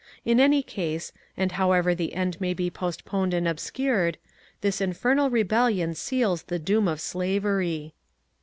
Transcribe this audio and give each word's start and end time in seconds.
In 0.25 0.39
any 0.39 0.63
case, 0.63 1.11
and 1.37 1.51
however 1.51 1.93
the 1.93 2.15
end 2.15 2.41
may 2.41 2.55
be 2.55 2.71
postponed 2.71 3.35
and 3.35 3.47
obscured, 3.47 4.17
this 4.61 4.81
infernal 4.81 5.29
Rebellion 5.29 5.93
seals 5.93 6.41
the 6.41 6.57
doom 6.57 6.87
of 6.87 6.99
slavery. 6.99 7.93